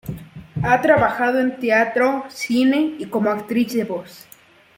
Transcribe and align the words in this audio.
Ha 0.63 0.81
trabajado 0.81 1.39
en 1.39 1.59
teatro, 1.59 2.25
cine 2.29 2.95
y 2.97 3.05
como 3.05 3.29
actriz 3.29 3.71
de 3.75 3.83
voz. 3.83 4.25